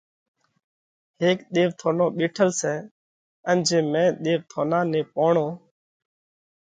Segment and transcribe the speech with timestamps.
[1.21, 2.75] هيڪ ۮيوَٿونو ٻيٺل سئہ
[3.49, 5.47] ان جي مئين ۮيوَٿونا نئہ پوڻو